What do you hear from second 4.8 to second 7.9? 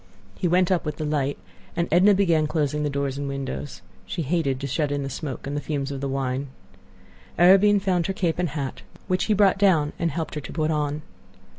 in the smoke and the fumes of the wine. Arobin